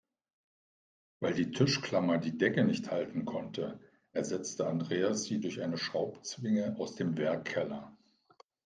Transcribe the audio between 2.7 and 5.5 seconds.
halten konnte, ersetzte Andreas sie